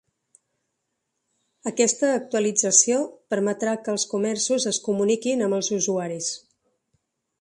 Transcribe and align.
Aquesta 1.71 2.09
actualització 2.13 2.97
permetrà 3.35 3.75
que 3.83 3.95
els 3.95 4.07
comerços 4.15 4.67
es 4.73 4.81
comuniquin 4.89 5.49
amb 5.49 5.59
els 5.59 5.71
usuaris. 5.81 6.33